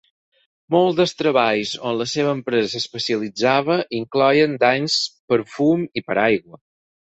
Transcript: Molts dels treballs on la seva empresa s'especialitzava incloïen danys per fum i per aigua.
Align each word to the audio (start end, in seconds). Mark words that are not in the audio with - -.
Molts 0.75 0.95
dels 0.99 1.11
treballs 1.17 1.73
on 1.89 1.99
la 1.99 2.07
seva 2.11 2.31
empresa 2.37 2.71
s'especialitzava 2.71 3.77
incloïen 3.99 4.57
danys 4.65 4.97
per 5.33 5.41
fum 5.59 5.85
i 6.03 6.05
per 6.11 6.19
aigua. 6.25 6.61